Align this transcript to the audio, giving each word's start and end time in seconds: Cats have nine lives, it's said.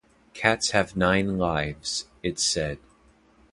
Cats 0.33 0.71
have 0.71 0.95
nine 0.95 1.37
lives, 1.37 2.07
it's 2.23 2.43
said. 2.43 2.79